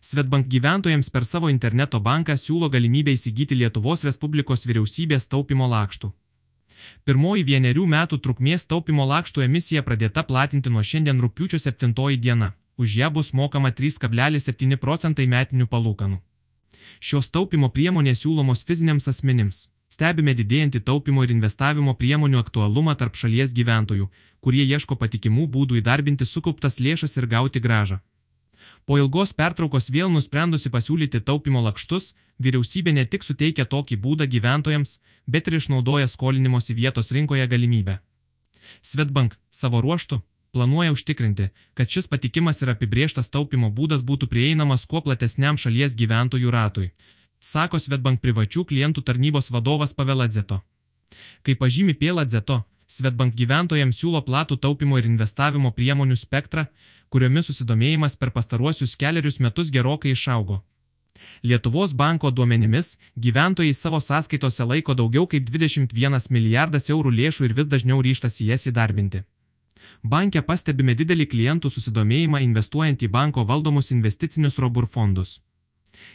Svetbank 0.00 0.46
gyventojams 0.46 1.10
per 1.10 1.24
savo 1.28 1.48
interneto 1.52 1.98
banką 2.00 2.32
siūlo 2.40 2.70
galimybę 2.72 3.12
įsigyti 3.12 3.56
Lietuvos 3.60 4.04
Respublikos 4.06 4.64
vyriausybės 4.64 5.28
taupimo 5.28 5.66
lakštų. 5.68 6.08
Pirmoji 7.04 7.44
vienerių 7.44 7.84
metų 7.94 8.18
trukmės 8.24 8.64
taupimo 8.70 9.04
lakštų 9.10 9.44
emisija 9.44 9.82
pradėta 9.84 10.24
platinti 10.24 10.72
nuo 10.72 10.80
šiandien 10.90 11.20
rūpiučio 11.20 11.60
7 11.60 12.16
diena. 12.16 12.54
Už 12.80 12.96
ją 12.96 13.10
bus 13.12 13.34
mokama 13.34 13.74
3,7 13.76 14.76
procentai 14.76 15.26
metinių 15.26 15.66
palūkanų. 15.68 16.16
Šios 16.98 17.28
taupimo 17.30 17.68
priemonės 17.68 18.24
siūlomos 18.24 18.64
fiziniams 18.64 19.08
asmenims. 19.12 19.68
Stebime 19.92 20.32
didėjantį 20.38 20.80
taupimo 20.80 21.24
ir 21.26 21.34
investavimo 21.34 21.92
priemonių 22.02 22.38
aktualumą 22.40 22.94
tarp 22.96 23.20
šalies 23.20 23.52
gyventojų, 23.52 24.08
kurie 24.40 24.64
ieško 24.64 24.96
patikimų 24.96 25.44
būdų 25.56 25.82
įdarbinti 25.82 26.24
sukauptas 26.24 26.80
lėšas 26.80 27.18
ir 27.20 27.26
gauti 27.26 27.60
gražą. 27.60 28.00
Po 28.86 28.98
ilgos 28.98 29.32
pertraukos 29.36 29.90
vėl 29.94 30.10
nusprendusi 30.12 30.70
pasiūlyti 30.72 31.20
taupimo 31.26 31.62
lakštus, 31.66 32.14
vyriausybė 32.42 32.94
ne 32.96 33.04
tik 33.06 33.26
suteikia 33.26 33.66
tokį 33.74 34.00
būdą 34.04 34.26
gyventojams, 34.30 34.98
bet 35.26 35.48
ir 35.48 35.58
išnaudoja 35.60 36.08
skolinimosi 36.08 36.74
vietos 36.74 37.12
rinkoje 37.16 37.46
galimybę. 37.46 38.00
Svetbank 38.82 39.36
savo 39.50 39.80
ruoštų 39.84 40.20
planuoja 40.52 40.92
užtikrinti, 40.92 41.48
kad 41.74 41.88
šis 41.88 42.08
patikimas 42.08 42.62
ir 42.62 42.72
apibrieštas 42.72 43.30
taupimo 43.30 43.70
būdas 43.70 44.02
būtų 44.06 44.26
prieinamas 44.32 44.86
kuo 44.90 45.02
platesniam 45.06 45.58
šalies 45.58 45.94
gyventojų 46.00 46.50
ratui, 46.50 46.90
sako 47.40 47.78
Svetbank 47.78 48.20
privačių 48.24 48.64
klientų 48.72 49.04
tarnybos 49.06 49.50
vadovas 49.54 49.94
Paveladzeto. 49.94 50.60
Kaip 51.42 51.58
pažymi 51.62 51.94
Pėladzeto, 51.94 52.62
Svetbank 52.90 53.36
gyventojams 53.38 54.00
siūlo 54.00 54.18
platų 54.26 54.56
taupimo 54.64 54.98
ir 54.98 55.06
investavimo 55.06 55.70
priemonių 55.76 56.16
spektrą, 56.18 56.64
kuriomis 57.14 57.46
susidomėjimas 57.50 58.16
per 58.18 58.32
pastaruosius 58.34 58.96
keliarius 58.98 59.38
metus 59.44 59.70
gerokai 59.76 60.14
išaugo. 60.16 60.56
Lietuvos 61.46 61.92
banko 62.00 62.30
duomenimis 62.30 62.96
gyventojai 63.26 63.74
savo 63.74 64.00
sąskaitose 64.00 64.66
laiko 64.72 64.96
daugiau 65.00 65.28
kaip 65.30 65.46
21 65.50 66.26
milijardas 66.34 66.90
eurų 66.94 67.12
lėšų 67.20 67.46
ir 67.48 67.54
vis 67.60 67.70
dažniau 67.74 68.00
ryštasi 68.06 68.48
jas 68.50 68.66
įdarbinti. 68.72 69.22
Banke 70.02 70.42
pastebime 70.50 70.96
didelį 70.98 71.28
klientų 71.34 71.70
susidomėjimą 71.76 72.42
investuojant 72.48 73.06
į 73.06 73.12
banko 73.18 73.46
valdomus 73.52 73.92
investicinius 73.94 74.58
robur 74.58 74.90
fondus. 74.96 75.38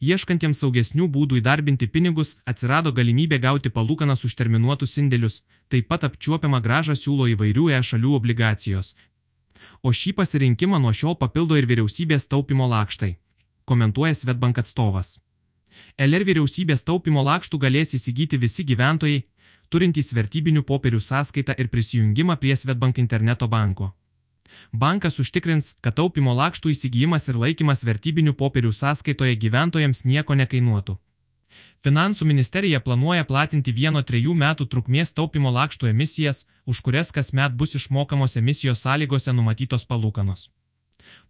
Ieškantiems 0.00 0.60
saugesnių 0.62 1.06
būdų 1.14 1.38
įdarbinti 1.40 1.88
pinigus 1.94 2.36
atsirado 2.52 2.92
galimybė 2.96 3.38
gauti 3.44 3.72
palūkanas 3.76 4.24
už 4.28 4.36
terminuotus 4.40 4.96
indėlius, 5.02 5.42
taip 5.68 5.88
pat 5.92 6.04
apčiuopiamą 6.08 6.60
gražą 6.66 6.96
siūlo 6.98 7.28
įvairių 7.34 7.70
e 7.76 7.80
šalių 7.90 8.14
obligacijos. 8.18 8.94
O 9.82 9.92
šį 9.92 10.14
pasirinkimą 10.20 10.80
nuo 10.82 10.92
šiol 11.00 11.16
papildo 11.22 11.58
ir 11.60 11.68
vyriausybės 11.70 12.28
taupimo 12.32 12.68
lakštai, 12.68 13.16
komentuoja 13.64 14.14
Svetbank 14.14 14.62
atstovas. 14.62 15.18
LR 15.98 16.24
vyriausybės 16.26 16.82
taupimo 16.84 17.22
lakštų 17.22 17.60
galės 17.64 17.94
įsigyti 17.94 18.40
visi 18.40 18.64
gyventojai, 18.66 19.22
turintys 19.70 20.12
vertybinių 20.16 20.64
popierių 20.66 21.00
sąskaitą 21.00 21.54
ir 21.62 21.70
prisijungimą 21.70 22.36
prie 22.42 22.56
Svetbank 22.56 22.98
interneto 22.98 23.48
banko. 23.48 23.92
Bankas 24.72 25.18
užtikrins, 25.22 25.74
kad 25.80 25.96
taupimo 26.00 26.34
lakštų 26.34 26.72
įsigijimas 26.74 27.28
ir 27.28 27.38
laikymas 27.42 27.84
vertybinių 27.84 28.34
popierių 28.42 28.72
sąskaitoje 28.72 29.36
gyventojams 29.36 30.04
nieko 30.04 30.34
nekainuotų. 30.34 30.98
Finansų 31.84 32.26
ministerija 32.28 32.80
planuoja 32.86 33.24
platinti 33.24 33.72
vieno 33.72 34.02
trejų 34.06 34.34
metų 34.42 34.66
trukmės 34.72 35.14
taupimo 35.16 35.50
lakštų 35.50 35.90
emisijas, 35.90 36.44
už 36.66 36.80
kurias 36.86 37.10
kasmet 37.16 37.56
bus 37.62 37.74
išmokamos 37.74 38.36
emisijos 38.36 38.82
sąlygose 38.86 39.32
numatytos 39.32 39.86
palūkanos. 39.92 40.50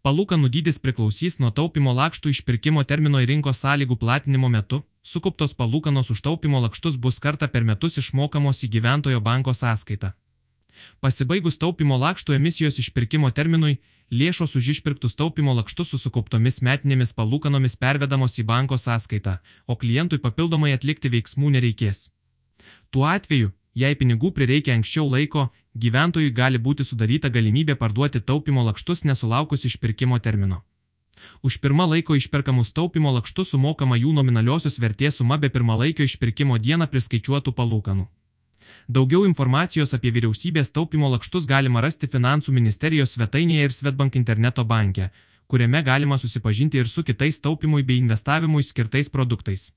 Palūkanų 0.05 0.49
dydis 0.57 0.81
priklausys 0.83 1.39
nuo 1.43 1.51
taupimo 1.59 1.93
lakštų 1.97 2.33
išpirkimo 2.35 2.85
termino 2.93 3.21
ir 3.23 3.31
rinkos 3.31 3.63
sąlygų 3.65 3.97
platinimo 4.03 4.49
metu, 4.49 4.83
sukauptos 5.03 5.55
palūkanos 5.61 6.11
už 6.15 6.25
taupimo 6.27 6.61
lakštus 6.67 6.97
bus 6.97 7.21
kartą 7.27 7.49
per 7.49 7.65
metus 7.65 8.01
išmokamos 8.03 8.65
į 8.67 8.73
gyventojo 8.77 9.21
banko 9.21 9.55
sąskaitą. 9.55 10.13
Pasibaigus 11.01 11.59
taupimo 11.59 11.99
lakštų 12.01 12.37
emisijos 12.37 12.79
išpirkimo 12.83 13.31
terminui, 13.31 13.79
lėšos 14.11 14.57
už 14.59 14.71
išpirktus 14.75 15.17
taupimo 15.19 15.55
lakštus 15.59 15.93
su 15.95 15.99
sukauptomis 15.99 16.61
metinėmis 16.67 17.15
palūkanomis 17.19 17.77
pervedamos 17.77 18.39
į 18.43 18.47
banko 18.51 18.79
sąskaitą, 18.79 19.39
o 19.67 19.77
klientui 19.77 20.19
papildomai 20.19 20.73
atlikti 20.77 21.13
veiksmų 21.15 21.55
nereikės. 21.57 22.09
Tuo 22.91 23.07
atveju, 23.09 23.53
jei 23.75 23.97
pinigų 23.97 24.33
prireikia 24.37 24.75
anksčiau 24.77 25.07
laiko, 25.11 25.49
gyventojui 25.75 26.33
gali 26.35 26.59
būti 26.59 26.85
sudaryta 26.85 27.31
galimybė 27.31 27.79
parduoti 27.79 28.21
taupimo 28.21 28.65
lakštus 28.67 29.05
nesulaukus 29.05 29.65
išpirkimo 29.65 30.19
termino. 30.19 30.65
Už 31.43 31.61
pirmą 31.61 31.87
laiko 31.87 32.17
išperkamus 32.17 32.73
taupimo 32.73 33.13
lakštus 33.13 33.53
sumokama 33.55 33.99
jų 34.01 34.15
nominaliosios 34.17 34.81
vertės 34.81 35.21
suma 35.21 35.37
be 35.39 35.51
pirmalaikio 35.53 36.07
išpirkimo 36.09 36.59
dieną 36.59 36.89
priskaičiuotų 36.89 37.53
palūkanų. 37.53 38.09
Daugiau 38.91 39.23
informacijos 39.23 39.93
apie 39.95 40.11
vyriausybės 40.11 40.73
taupimo 40.75 41.07
lakštus 41.13 41.45
galima 41.47 41.79
rasti 41.85 42.09
Finansų 42.11 42.51
ministerijos 42.57 43.13
svetainėje 43.15 43.69
ir 43.69 43.75
Svetbank 43.77 44.17
interneto 44.19 44.65
banke, 44.73 45.07
kuriame 45.47 45.83
galima 45.87 46.19
susipažinti 46.19 46.81
ir 46.83 46.91
su 46.91 47.05
kitais 47.07 47.39
taupimui 47.45 47.85
bei 47.87 48.01
investavimui 48.03 48.65
skirtais 48.67 49.13
produktais. 49.15 49.69